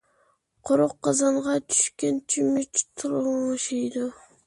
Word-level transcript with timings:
قۇرۇق 0.69 0.95
قازانغا 1.09 1.59
چۈشكەن 1.67 2.19
چۆمۈچ 2.35 2.85
تورۇڭشىيدۇ. 2.85 4.13